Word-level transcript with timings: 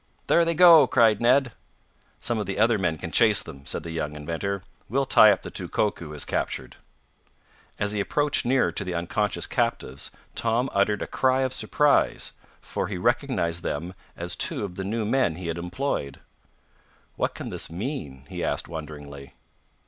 "There 0.25 0.43
they 0.43 0.55
go!" 0.55 0.87
cried 0.87 1.21
Ned. 1.21 1.51
"Some 2.19 2.39
of 2.39 2.47
the 2.47 2.57
other 2.57 2.79
men 2.79 2.97
can 2.97 3.11
chase 3.11 3.43
them," 3.43 3.67
said 3.67 3.83
the 3.83 3.91
young 3.91 4.15
inventor. 4.15 4.63
"We'll 4.89 5.05
tie 5.05 5.31
up 5.31 5.43
the 5.43 5.51
two 5.51 5.69
Koku 5.69 6.09
has 6.13 6.25
captured." 6.25 6.77
As 7.77 7.91
he 7.91 7.99
approached 7.99 8.43
nearer 8.43 8.71
to 8.71 8.83
the 8.83 8.95
unconscious 8.95 9.45
captives 9.45 10.09
Tom 10.33 10.71
uttered 10.73 11.03
a 11.03 11.05
cry 11.05 11.41
of 11.41 11.53
surprise, 11.53 12.31
for 12.61 12.87
he 12.87 12.97
recognized 12.97 13.61
them 13.61 13.93
as 14.17 14.35
two 14.35 14.65
of 14.65 14.73
the 14.73 14.83
new 14.83 15.05
men 15.05 15.35
he 15.35 15.49
had 15.49 15.59
employed. 15.59 16.19
"What 17.15 17.35
can 17.35 17.49
this 17.49 17.69
mean?" 17.69 18.25
he 18.27 18.43
asked 18.43 18.67
wonderingly. 18.67 19.35